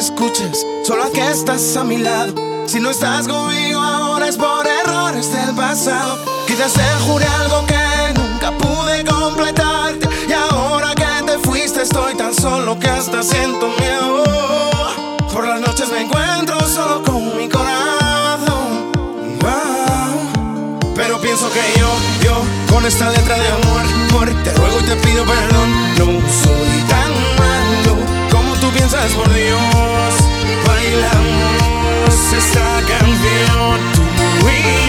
Escuches, 0.00 0.66
solo 0.82 1.04
haz 1.04 1.10
que 1.10 1.30
estás 1.30 1.76
a 1.76 1.84
mi 1.84 1.98
lado. 1.98 2.32
Si 2.66 2.80
no 2.80 2.90
estás 2.90 3.28
conmigo 3.28 3.78
ahora 3.80 4.28
es 4.28 4.36
por 4.36 4.66
errores 4.66 5.30
de 5.30 5.52
pasado. 5.52 6.18
Quizás 6.46 6.72
te 6.72 6.82
juré 7.06 7.26
algo 7.26 7.66
que 7.66 8.18
nunca 8.18 8.50
pude 8.56 9.04
completarte. 9.04 10.08
Y 10.26 10.32
ahora 10.32 10.94
que 10.94 11.04
te 11.26 11.38
fuiste, 11.38 11.82
estoy 11.82 12.14
tan 12.14 12.34
solo 12.34 12.78
que 12.78 12.88
hasta 12.88 13.22
siento 13.22 13.68
miedo. 13.78 14.24
Por 15.32 15.46
las 15.46 15.60
noches 15.60 15.90
me 15.90 16.00
encuentro 16.00 16.58
solo 16.66 17.02
con 17.02 17.36
mi 17.36 17.48
corazón. 17.48 18.90
Pero 20.94 21.20
pienso 21.20 21.50
que 21.50 21.60
yo, 21.78 21.88
yo, 22.24 22.42
con 22.72 22.86
esta 22.86 23.10
letra 23.10 23.36
de 23.36 23.48
amor, 23.48 23.82
amor, 24.10 24.42
te 24.44 24.52
ruego 24.54 24.80
y 24.80 24.84
te 24.84 24.96
pido 24.96 25.24
perdón. 25.24 25.70
No 25.98 26.06
soy 26.42 26.79
piensas, 28.90 29.14
por 29.14 29.32
Dios. 29.32 30.14
Bailamos 30.66 32.32
esta 32.32 32.82
canción, 32.88 33.80
tú 34.40 34.48
y 34.48 34.79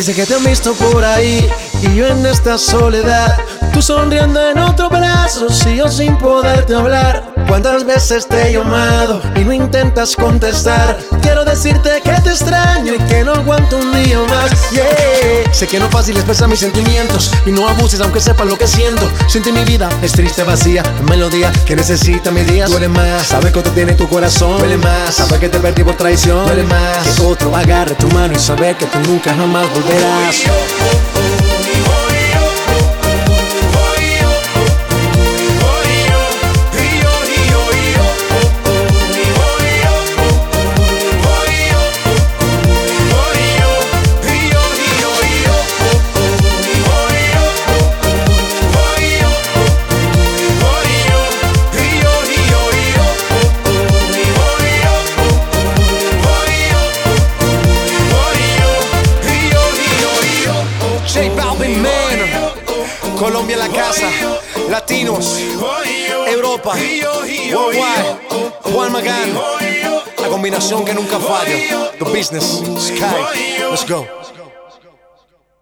dice 0.00 0.14
que 0.14 0.24
te 0.24 0.34
han 0.34 0.44
visto 0.44 0.72
por 0.72 1.04
ahí 1.04 1.46
y 1.82 1.94
yo 1.94 2.06
en 2.06 2.24
esta 2.24 2.56
soledad. 2.56 3.36
Tú 3.70 3.82
sonriendo 3.82 4.40
en 4.48 4.58
otro 4.58 4.88
brazo, 4.88 5.50
si 5.50 5.76
yo 5.76 5.88
sin 5.88 6.16
poderte 6.16 6.74
hablar. 6.74 7.29
¿Cuántas 7.50 7.84
veces 7.84 8.28
te 8.28 8.46
he 8.46 8.52
llamado 8.52 9.20
y 9.34 9.40
no 9.40 9.52
intentas 9.52 10.14
contestar? 10.14 10.96
Quiero 11.20 11.44
decirte 11.44 12.00
que 12.00 12.12
te 12.20 12.30
extraño 12.30 12.94
y 12.94 12.98
que 13.08 13.24
no 13.24 13.32
aguanto 13.32 13.76
un 13.76 13.92
día 13.92 14.20
más. 14.20 14.70
Yeah. 14.70 15.52
Sé 15.52 15.66
que 15.66 15.80
no 15.80 15.86
es 15.86 15.90
fácil 15.90 16.14
expresar 16.14 16.46
mis 16.46 16.60
sentimientos 16.60 17.32
y 17.44 17.50
no 17.50 17.68
abuses 17.68 18.00
aunque 18.00 18.20
sepas 18.20 18.46
lo 18.46 18.56
que 18.56 18.68
siento. 18.68 19.10
Siente 19.26 19.50
mi 19.50 19.64
vida, 19.64 19.88
es 20.00 20.12
triste, 20.12 20.44
vacía, 20.44 20.84
melodía 21.08 21.50
que 21.66 21.74
necesita 21.74 22.30
mis 22.30 22.46
días. 22.46 22.70
Duele 22.70 22.86
más, 22.86 23.26
saber 23.26 23.52
que 23.52 23.62
te 23.62 23.70
tiene 23.70 23.94
tu 23.94 24.08
corazón. 24.08 24.58
Duele 24.60 24.76
más, 24.76 25.16
saber 25.16 25.40
que 25.40 25.48
te 25.48 25.58
perdí 25.58 25.82
por 25.82 25.96
traición. 25.96 26.46
Duele 26.46 26.62
más, 26.62 27.16
que 27.16 27.22
otro 27.22 27.56
agarre 27.56 27.96
tu 27.96 28.06
mano 28.10 28.32
y 28.32 28.38
saber 28.38 28.76
que 28.76 28.86
tú 28.86 29.00
nunca 29.00 29.34
jamás 29.34 29.66
volverás. 29.74 30.44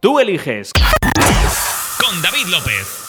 Tú 0.00 0.20
eliges. 0.20 0.70
Con 1.98 2.22
David 2.22 2.46
López. 2.46 3.04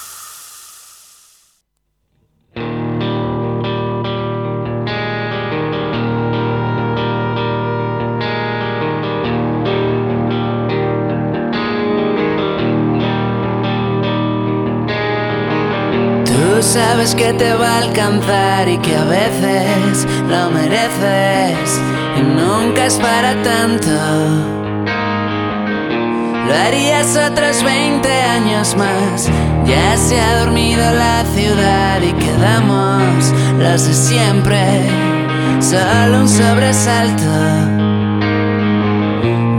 Sabes 16.62 17.16
que 17.16 17.34
te 17.34 17.54
va 17.54 17.78
a 17.78 17.78
alcanzar 17.80 18.68
y 18.68 18.78
que 18.78 18.96
a 18.96 19.06
veces 19.06 20.06
lo 20.28 20.52
mereces 20.52 21.80
y 22.18 22.22
nunca 22.22 22.86
es 22.86 22.96
para 22.96 23.42
tanto. 23.42 24.59
Lo 26.50 26.56
harías 26.56 27.16
otros 27.16 27.64
20 27.64 28.12
años 28.12 28.76
más. 28.76 29.30
Ya 29.68 29.96
se 29.98 30.20
ha 30.20 30.40
dormido 30.40 30.84
la 30.94 31.24
ciudad 31.36 32.02
y 32.02 32.12
quedamos 32.14 33.32
los 33.60 33.86
de 33.86 33.94
siempre. 33.94 34.90
Solo 35.60 36.22
un 36.22 36.28
sobresalto. 36.28 37.30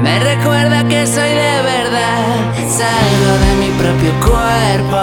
Me 0.03 0.18
recuerda 0.18 0.83
que 0.88 1.07
soy 1.07 1.29
de 1.29 1.62
verdad. 1.62 2.26
Salgo 2.57 3.33
de 3.44 3.55
mi 3.61 3.70
propio 3.79 4.12
cuerpo. 4.18 4.96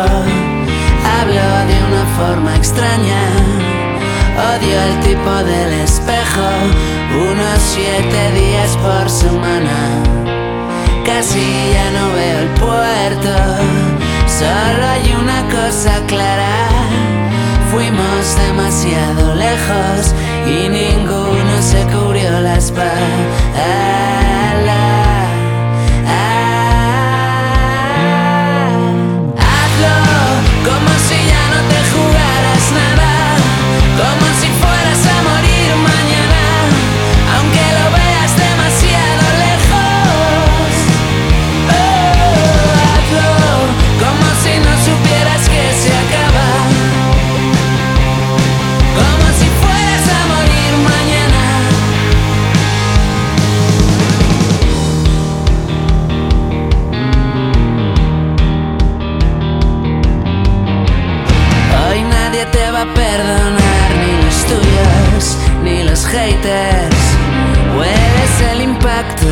Hablo 1.16 1.48
de 1.70 1.78
una 1.88 2.06
forma 2.18 2.54
extraña. 2.58 3.22
Odio 4.36 4.82
el 4.82 5.00
tipo 5.00 5.36
del 5.36 5.72
espejo. 5.86 6.50
Unos 7.32 7.62
siete 7.62 8.32
días 8.34 8.76
por 8.78 9.10
semana. 9.10 10.37
Casi 11.08 11.40
ya 11.74 11.90
no 11.92 12.14
veo 12.14 12.40
el 12.40 12.50
puerto. 12.60 13.34
Solo 14.28 14.86
hay 14.86 15.16
una 15.16 15.42
cosa 15.50 16.06
clara. 16.06 16.68
Fuimos 17.72 18.36
demasiado 18.46 19.34
lejos 19.34 20.14
y 20.46 20.68
ninguno 20.68 21.62
se 21.62 21.82
cubrió 21.86 22.42
la 22.42 22.58
espalda. 22.58 24.17
Perdonar, 63.18 63.90
ni 64.02 64.24
los 64.24 64.38
tuyos, 64.46 65.38
ni 65.64 65.84
los 65.84 66.06
haters. 66.06 67.04
Hueles 67.76 68.34
el 68.52 68.62
impacto. 68.62 69.28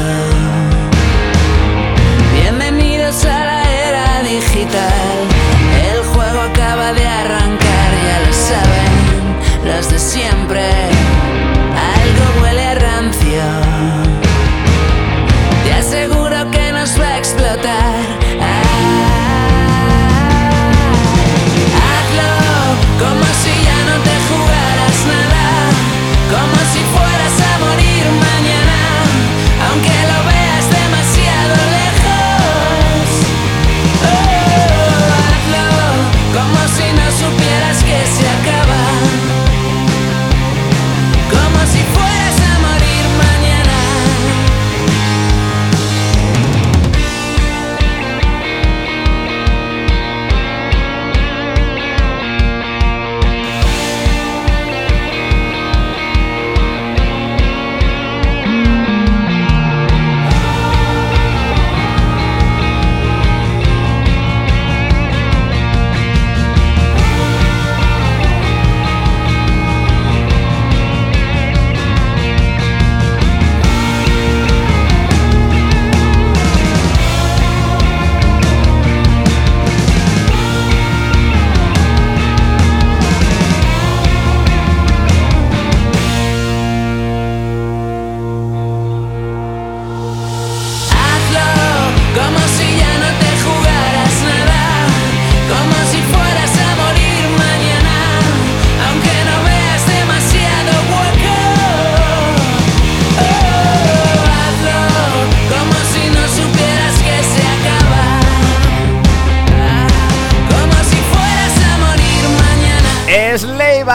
Bienvenidos 2.33 3.25
a 3.25 3.45
la 3.45 3.61
era 3.87 4.23
digital. 4.23 5.17
El 5.91 5.99
juego 6.13 6.41
acaba 6.41 6.93
de 6.93 7.05
arrancar, 7.05 7.89
ya 8.07 8.17
lo 8.25 8.33
saben 8.49 8.93
los 9.65 9.89
de 9.89 9.99
siempre. 9.99 10.94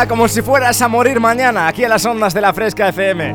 Como 0.07 0.29
si 0.29 0.41
fueras 0.41 0.81
a 0.83 0.89
morir 0.89 1.21
mañana, 1.21 1.69
aquí 1.69 1.85
en 1.85 1.91
las 1.91 2.05
ondas 2.05 2.33
de 2.33 2.41
la 2.41 2.55
Fresca 2.55 2.89
FM. 2.89 3.35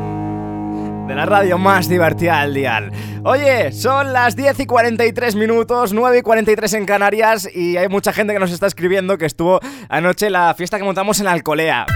De 1.06 1.14
la 1.14 1.24
radio 1.24 1.58
más 1.58 1.88
divertida 1.88 2.40
del 2.40 2.54
dial. 2.54 2.92
Oye, 3.24 3.72
son 3.72 4.12
las 4.12 4.34
10 4.34 4.60
y 4.60 4.66
43 4.66 5.34
minutos, 5.36 5.92
9 5.92 6.18
y 6.18 6.22
43 6.22 6.74
en 6.74 6.86
Canarias 6.86 7.48
y 7.54 7.76
hay 7.76 7.88
mucha 7.88 8.12
gente 8.12 8.32
que 8.32 8.38
nos 8.38 8.50
está 8.50 8.66
escribiendo 8.66 9.16
que 9.16 9.26
estuvo 9.26 9.60
anoche 9.88 10.26
en 10.26 10.32
la 10.32 10.54
fiesta 10.54 10.78
que 10.78 10.84
montamos 10.84 11.20
en 11.20 11.28
Alcolea. 11.28 11.86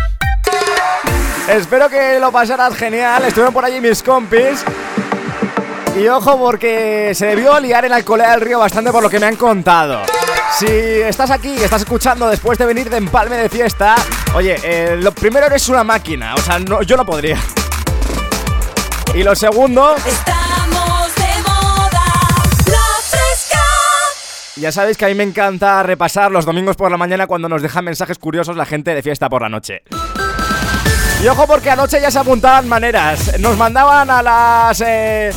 Espero 1.48 1.88
que 1.88 2.20
lo 2.20 2.30
pasaras 2.30 2.76
genial, 2.76 3.24
estuvieron 3.24 3.52
por 3.52 3.64
allí 3.64 3.80
mis 3.80 4.02
compis. 4.02 4.64
Y 5.98 6.06
ojo 6.06 6.38
porque 6.38 7.12
se 7.14 7.26
debió 7.26 7.59
liar 7.59 7.85
en 7.85 7.92
Alcolea 7.92 8.33
del 8.33 8.42
Río 8.42 8.59
bastante 8.61 8.92
por 8.92 9.02
lo 9.02 9.11
que 9.11 9.18
me 9.18 9.26
han 9.26 9.37
contado. 9.37 10.02
Si 10.58 10.66
estás 10.66 11.30
aquí 11.30 11.50
y 11.50 11.62
estás 11.62 11.82
escuchando 11.82 12.28
después 12.28 12.58
de 12.58 12.66
venir 12.66 12.90
de 12.90 12.96
empalme 12.96 13.36
de 13.36 13.48
fiesta, 13.48 13.94
oye, 14.34 14.56
eh, 14.62 14.96
lo 14.96 15.12
primero 15.12 15.46
eres 15.46 15.68
una 15.68 15.84
máquina, 15.84 16.34
o 16.34 16.38
sea, 16.38 16.58
no, 16.58 16.82
yo 16.82 16.96
no 16.96 17.06
podría. 17.06 17.38
Y 19.14 19.22
lo 19.22 19.34
segundo... 19.34 19.94
Estamos 19.96 21.14
de 21.14 21.42
moda, 21.42 22.04
la 22.66 22.82
fresca. 23.02 23.64
Ya 24.56 24.72
sabéis 24.72 24.96
que 24.96 25.06
a 25.06 25.08
mí 25.08 25.14
me 25.14 25.22
encanta 25.24 25.82
repasar 25.82 26.30
los 26.30 26.44
domingos 26.44 26.76
por 26.76 26.90
la 26.90 26.96
mañana 26.96 27.26
cuando 27.26 27.48
nos 27.48 27.62
dejan 27.62 27.84
mensajes 27.84 28.18
curiosos 28.18 28.56
la 28.56 28.66
gente 28.66 28.94
de 28.94 29.02
fiesta 29.02 29.28
por 29.28 29.42
la 29.42 29.48
noche. 29.48 29.82
Y 31.22 31.28
ojo 31.28 31.46
porque 31.46 31.70
anoche 31.70 32.00
ya 32.00 32.10
se 32.10 32.18
apuntaban 32.18 32.68
maneras. 32.68 33.38
Nos 33.38 33.56
mandaban 33.56 34.10
a 34.10 34.22
las... 34.22 34.82
Eh, 34.84 35.32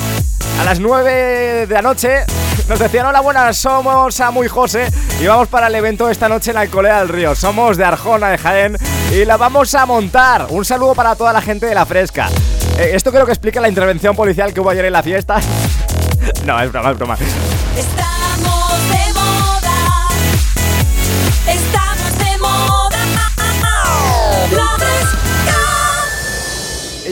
a 0.60 0.64
las 0.64 0.80
9 0.80 1.66
de 1.68 1.74
la 1.74 1.82
noche 1.82 2.26
nos 2.68 2.80
decían, 2.80 3.06
hola 3.06 3.22
buenas, 3.22 3.58
somos 3.58 4.16
Samu 4.16 4.44
y 4.44 4.48
José 4.48 4.88
y 5.20 5.28
vamos 5.28 5.48
para 5.48 5.68
el 5.68 5.76
evento 5.76 6.10
esta 6.10 6.30
noche 6.30 6.52
en 6.52 6.58
Alcolea 6.58 7.00
del 7.00 7.10
Río. 7.10 7.36
Somos 7.36 7.78
de 7.78 7.84
Arjona, 7.84 8.30
de 8.30 8.38
Jaén 8.38 8.78
y 9.12 9.26
la 9.26 9.38
vamos 9.38 9.76
a 9.76 9.86
montar. 9.86 10.48
Un 10.50 10.66
saludo 10.66 10.96
para 10.96 11.16
toda 11.16 11.34
la 11.34 11.42
gente 11.42 11.66
de 11.66 11.76
La 11.76 11.86
Fresca. 11.86 12.30
Eh, 12.78 12.92
esto 12.94 13.12
creo 13.12 13.26
que 13.26 13.32
explica 13.32 13.62
la 13.62 13.70
intervención 13.70 14.16
policial 14.16 14.54
que 14.54 14.60
hubo 14.60 14.70
ayer 14.70 14.86
en 14.86 14.94
la 14.94 15.04
fiesta. 15.04 15.40
no, 16.46 16.60
es 16.62 16.72
broma, 16.72 16.92
es 16.92 16.98
broma. 16.98 17.18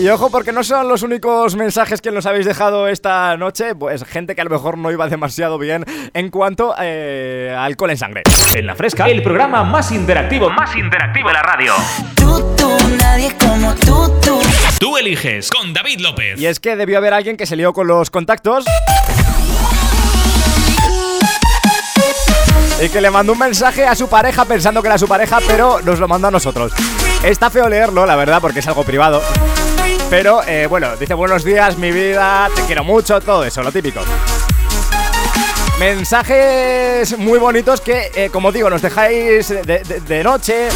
Y 0.02 0.10
ojo, 0.10 0.32
porque 0.32 0.52
no 0.52 0.64
son 0.64 0.88
los 0.88 1.04
únicos 1.04 1.56
mensajes 1.56 2.02
que 2.02 2.10
nos 2.10 2.26
habéis 2.26 2.48
dejado 2.48 2.88
esta 2.88 3.38
noche, 3.38 3.76
pues 3.76 4.04
gente 4.04 4.34
que 4.34 4.42
a 4.42 4.44
lo 4.44 4.50
mejor 4.50 4.76
no 4.76 4.90
iba 4.90 5.08
demasiado 5.08 5.60
bien 5.60 5.86
en 6.16 6.32
cuanto 6.32 6.74
eh, 6.80 7.54
a 7.56 7.66
alcohol 7.66 7.92
en 7.92 7.98
sangre. 7.98 8.24
En 8.56 8.66
la 8.66 8.74
fresca, 8.74 9.08
el 9.08 9.22
programa 9.22 9.64
más 9.64 9.92
interactivo, 9.92 10.50
más 10.50 10.76
interactivo 10.76 11.28
de 11.28 11.34
la 11.36 11.44
radio. 11.44 11.74
Tú, 12.16 12.56
tú, 12.58 12.76
nadie 13.00 13.32
como 13.38 13.76
tú, 13.76 14.12
tú. 14.24 14.40
Tú 14.80 14.98
eliges 14.98 15.52
con 15.52 15.72
David 15.72 16.00
López. 16.00 16.42
Y 16.42 16.48
es 16.48 16.60
que 16.60 16.76
debió 16.76 16.98
haber 16.98 17.14
alguien 17.14 17.38
que 17.38 17.46
se 17.46 17.56
lió 17.56 17.72
con 17.72 17.86
los 17.86 18.10
contactos. 18.10 18.66
Y 22.84 22.90
que 22.90 23.02
le 23.02 23.12
mandó 23.12 23.34
un 23.34 23.40
mensaje 23.40 23.86
a 23.86 23.94
su 23.94 24.10
pareja 24.10 24.46
pensando 24.46 24.82
que 24.82 24.88
era 24.88 24.98
su 24.98 25.08
pareja, 25.08 25.38
pero 25.46 25.80
nos 25.82 26.00
lo 26.00 26.08
mandó 26.08 26.30
a 26.30 26.32
nosotros. 26.32 26.74
Está 27.24 27.52
feo 27.52 27.70
leerlo, 27.70 28.08
la 28.08 28.16
verdad, 28.16 28.42
porque 28.42 28.62
es 28.62 28.68
algo 28.68 28.84
privado. 28.84 29.22
Pero 30.10 30.42
eh, 30.46 30.68
bueno, 30.68 30.96
dice 30.98 31.14
buenos 31.14 31.44
días, 31.44 31.78
mi 31.78 31.92
vida, 31.92 32.50
te 32.56 32.62
quiero 32.64 32.84
mucho, 32.84 33.20
todo 33.22 33.44
eso, 33.46 33.64
lo 33.64 33.72
típico. 33.72 34.02
Mensajes 35.80 37.18
muy 37.18 37.40
bonitos 37.40 37.82
que, 37.82 38.12
eh, 38.14 38.30
como 38.32 38.52
digo, 38.52 38.70
nos 38.70 38.84
dejáis 38.84 39.50
de, 39.50 40.22
noche, 40.24 40.68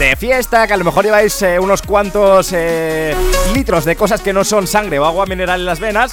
de 0.00 0.16
fiesta, 0.16 0.66
que 0.66 0.72
a 0.72 0.76
lo 0.76 0.84
mejor 0.84 1.04
lleváis 1.04 1.40
eh, 1.42 1.60
unos 1.60 1.82
cuantos 1.82 2.52
litros 3.54 3.84
de 3.84 3.94
cosas 3.94 4.20
que 4.20 4.32
no 4.32 4.42
son 4.44 4.66
sangre 4.66 4.98
o 4.98 5.04
agua 5.04 5.26
mineral 5.26 5.60
en 5.60 5.66
las 5.66 5.78
venas 5.78 6.10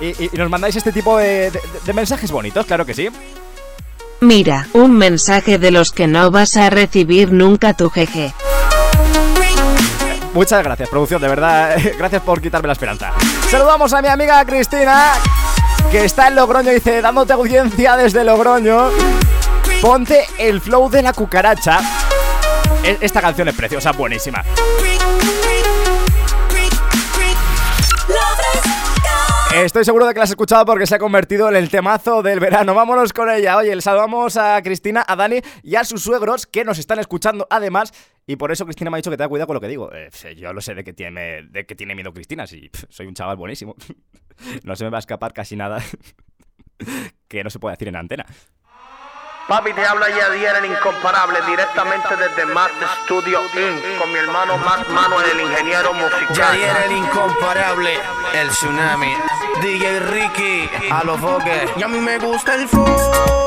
y, 0.00 0.08
y- 0.24 0.30
nos 0.34 0.50
mandáis 0.50 0.76
este 0.76 0.92
tipo 0.92 1.16
de- 1.16 1.50
de 1.84 1.92
mensajes 1.94 2.30
bonitos, 2.30 2.66
claro 2.66 2.84
que 2.84 2.92
sí. 2.92 3.08
Mira, 4.20 4.66
un 4.74 4.92
mensaje 4.98 5.58
de 5.58 5.70
los 5.70 5.90
que 5.92 6.06
no 6.06 6.30
vas 6.30 6.56
a 6.58 6.68
recibir 6.68 7.32
nunca 7.32 7.72
tu 7.74 7.88
jeje. 7.88 8.34
Muchas 10.36 10.62
gracias, 10.62 10.88
producción, 10.90 11.22
de 11.22 11.28
verdad. 11.28 11.76
Gracias 11.98 12.20
por 12.20 12.42
quitarme 12.42 12.66
la 12.66 12.74
esperanza. 12.74 13.10
Saludamos 13.50 13.90
a 13.94 14.02
mi 14.02 14.08
amiga 14.08 14.44
Cristina, 14.44 15.12
que 15.90 16.04
está 16.04 16.28
en 16.28 16.34
Logroño 16.36 16.70
dice, 16.72 17.00
dándote 17.00 17.32
audiencia 17.32 17.96
desde 17.96 18.22
Logroño. 18.22 18.90
Ponte 19.80 20.26
el 20.38 20.60
flow 20.60 20.90
de 20.90 21.00
la 21.00 21.14
cucaracha. 21.14 21.80
E- 22.84 22.98
Esta 23.00 23.22
canción 23.22 23.48
es 23.48 23.54
preciosa, 23.54 23.92
buenísima. 23.92 24.42
Estoy 29.64 29.86
seguro 29.86 30.06
de 30.06 30.12
que 30.12 30.18
la 30.18 30.24
has 30.24 30.30
escuchado 30.30 30.66
porque 30.66 30.86
se 30.86 30.96
ha 30.96 30.98
convertido 30.98 31.48
en 31.48 31.56
el 31.56 31.70
temazo 31.70 32.22
del 32.22 32.40
verano. 32.40 32.74
Vámonos 32.74 33.14
con 33.14 33.30
ella. 33.30 33.56
Oye, 33.56 33.74
le 33.74 33.80
saludamos 33.80 34.36
a 34.36 34.60
Cristina, 34.60 35.02
a 35.08 35.16
Dani 35.16 35.40
y 35.62 35.76
a 35.76 35.84
sus 35.84 36.02
suegros 36.02 36.46
que 36.46 36.62
nos 36.62 36.78
están 36.78 36.98
escuchando 36.98 37.46
además. 37.48 37.94
Y 38.26 38.36
por 38.36 38.52
eso 38.52 38.66
Cristina 38.66 38.90
me 38.90 38.96
ha 38.96 38.98
dicho 38.98 39.10
que 39.10 39.16
tenga 39.16 39.30
cuidado 39.30 39.46
con 39.46 39.54
lo 39.54 39.60
que 39.62 39.68
digo. 39.68 39.90
Eh, 39.94 40.10
yo 40.36 40.52
lo 40.52 40.60
sé 40.60 40.74
de 40.74 40.84
que 40.84 40.92
tiene, 40.92 41.42
de 41.44 41.64
que 41.64 41.74
tiene 41.74 41.94
miedo 41.94 42.12
Cristina, 42.12 42.46
si 42.46 42.70
soy 42.90 43.06
un 43.06 43.14
chaval 43.14 43.36
buenísimo. 43.36 43.74
No 44.64 44.76
se 44.76 44.84
me 44.84 44.90
va 44.90 44.98
a 44.98 45.00
escapar 45.00 45.32
casi 45.32 45.56
nada 45.56 45.82
que 47.28 47.42
no 47.42 47.48
se 47.48 47.58
puede 47.58 47.72
decir 47.72 47.88
en 47.88 47.96
antena. 47.96 48.26
Papi, 49.48 49.72
te 49.74 49.86
habla 49.86 50.08
Yadier, 50.10 50.56
el 50.56 50.72
incomparable, 50.72 51.38
directamente 51.46 52.16
desde 52.16 52.46
Matt 52.46 52.72
Studio 53.04 53.40
Inc. 53.54 53.98
Con 53.98 54.12
mi 54.12 54.18
hermano 54.18 54.58
Matt 54.58 54.88
Manuel, 54.88 55.24
el 55.30 55.40
ingeniero 55.40 55.94
musical. 55.94 56.34
Yadier 56.34 56.76
el 56.86 56.92
incomparable, 56.96 57.96
el 58.34 58.48
tsunami. 58.48 59.14
DJ 59.60 60.00
Ricky, 60.00 60.68
a 60.90 61.04
los 61.04 61.20
foques. 61.20 61.70
Y 61.76 61.82
a 61.84 61.86
mí 61.86 62.00
me 62.00 62.18
gusta 62.18 62.56
el 62.56 62.66
flow 62.68 63.45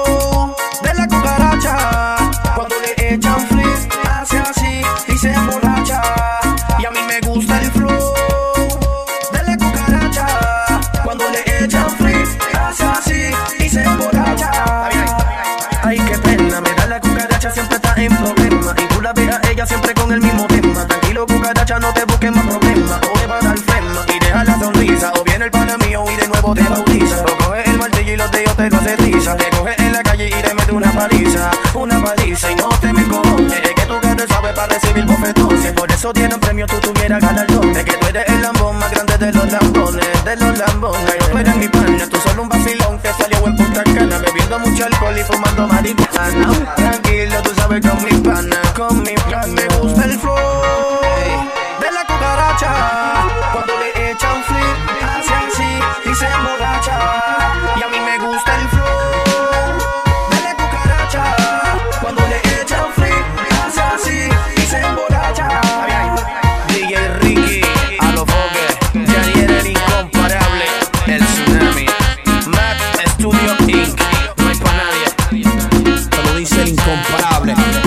nadie. 77.21 77.78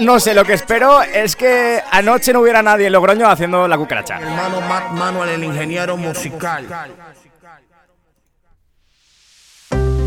No 0.00 0.18
sé, 0.20 0.34
lo 0.34 0.44
que 0.44 0.54
espero 0.54 1.02
es 1.02 1.36
que 1.36 1.82
anoche 1.90 2.32
no 2.32 2.40
hubiera 2.40 2.62
nadie 2.62 2.86
en 2.86 2.92
Logroño 2.92 3.28
haciendo 3.28 3.68
la 3.68 3.76
cucaracha. 3.76 4.18
Hermano 4.18 4.60
Matt 4.62 4.90
Manuel, 4.90 5.28
el 5.30 5.44
ingeniero 5.44 5.96
musical. 5.96 6.66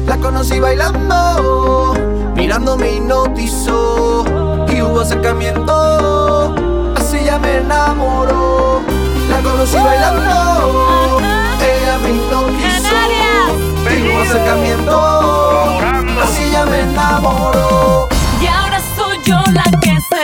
La 0.06 0.18
conocí 0.18 0.60
bailando, 0.60 1.94
mirando 2.36 2.78
me 2.78 2.94
hipnotizó 2.94 4.26
y 4.70 4.82
hubo 4.82 5.02
acercamiento, 5.02 6.56
así 6.98 7.24
ya 7.24 7.38
me 7.38 7.58
enamoró. 7.58 8.82
La 9.30 9.42
conocí 9.42 9.78
bailando, 9.78 11.20
ella 11.20 11.98
me 12.00 12.10
hipnotizó 12.10 12.96
y 13.96 14.10
hubo 14.10 14.22
acercamiento, 14.22 15.80
así 16.24 16.52
ya 16.52 16.66
me 16.66 16.80
enamoró. 16.82 18.17
La 19.54 19.64
que 19.82 20.17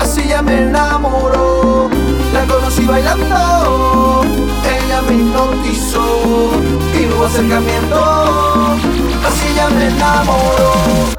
así 0.00 0.28
ya 0.28 0.42
me 0.42 0.62
enamoró. 0.62 1.88
La 2.34 2.44
conocí 2.44 2.84
bailando, 2.84 4.22
ella 4.64 5.02
me 5.02 5.14
hipnotizó 5.14 6.50
y 6.94 7.06
hubo 7.06 7.24
acercamiento, 7.24 8.76
así 9.26 9.54
ya 9.54 9.68
me 9.70 9.88
enamoró. 9.88 11.17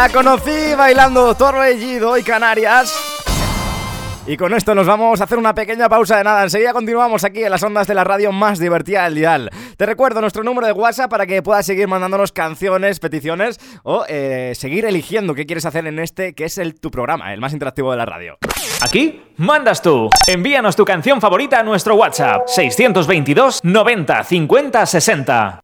La 0.00 0.08
conocí 0.08 0.74
bailando 0.78 1.34
Torbellido 1.34 2.16
y 2.16 2.22
Canarias. 2.22 2.90
Y 4.26 4.34
con 4.38 4.54
esto 4.54 4.74
nos 4.74 4.86
vamos 4.86 5.20
a 5.20 5.24
hacer 5.24 5.36
una 5.36 5.54
pequeña 5.54 5.90
pausa 5.90 6.16
de 6.16 6.24
nada. 6.24 6.42
Enseguida 6.42 6.72
continuamos 6.72 7.22
aquí 7.22 7.44
en 7.44 7.50
las 7.50 7.62
ondas 7.62 7.86
de 7.86 7.92
la 7.92 8.02
radio 8.02 8.32
más 8.32 8.58
divertida 8.58 9.04
del 9.04 9.16
dial. 9.16 9.50
Te 9.76 9.84
recuerdo 9.84 10.22
nuestro 10.22 10.42
número 10.42 10.66
de 10.66 10.72
WhatsApp 10.72 11.10
para 11.10 11.26
que 11.26 11.42
puedas 11.42 11.66
seguir 11.66 11.86
mandándonos 11.86 12.32
canciones, 12.32 12.98
peticiones 12.98 13.58
o 13.82 14.06
eh, 14.08 14.54
seguir 14.54 14.86
eligiendo 14.86 15.34
qué 15.34 15.44
quieres 15.44 15.66
hacer 15.66 15.86
en 15.86 15.98
este, 15.98 16.32
que 16.32 16.46
es 16.46 16.56
el, 16.56 16.80
tu 16.80 16.90
programa, 16.90 17.34
el 17.34 17.40
más 17.42 17.52
interactivo 17.52 17.90
de 17.90 17.98
la 17.98 18.06
radio. 18.06 18.38
Aquí 18.80 19.20
mandas 19.36 19.82
tú. 19.82 20.08
Envíanos 20.26 20.76
tu 20.76 20.86
canción 20.86 21.20
favorita 21.20 21.60
a 21.60 21.62
nuestro 21.62 21.96
WhatsApp 21.96 22.44
622 22.46 23.60
90 23.64 24.24
50 24.24 24.86
60. 24.86 25.60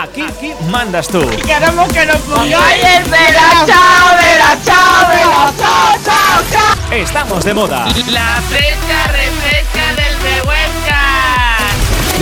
Aquí, 0.00 0.22
aquí 0.22 0.52
mandas 0.70 1.08
tú. 1.08 1.18
Queremos 1.44 1.92
que 1.92 2.06
nos 2.06 2.18
pongáis 2.18 2.84
el 2.84 3.04
vela, 3.10 3.64
chao, 3.66 4.16
vela, 4.16 4.56
chao, 4.64 5.08
vela, 5.08 5.52
chao, 5.58 5.96
chao, 6.04 6.42
chao. 6.52 6.92
Estamos 6.92 7.44
de 7.44 7.52
moda. 7.52 7.84
La 8.06 8.40
fresca 8.48 9.06
refresca 9.08 9.94
del 9.96 10.20
Rehuesca. 10.22 11.00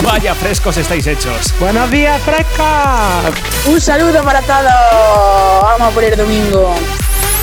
Vaya 0.01 0.33
frescos 0.33 0.77
estáis 0.77 1.05
hechos. 1.05 1.53
Buenos 1.59 1.91
días, 1.91 2.19
fresca. 2.23 3.21
Un 3.67 3.79
saludo 3.79 4.23
para 4.23 4.41
todos. 4.41 5.61
Vamos 5.61 5.93
por 5.93 6.03
el 6.03 6.17
domingo. 6.17 6.75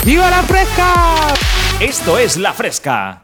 ¡Viva 0.03 0.29
la 0.31 0.43
fresca! 0.43 1.15
Esto 1.79 2.19
es 2.19 2.37
La 2.37 2.53
Fresca. 2.53 3.24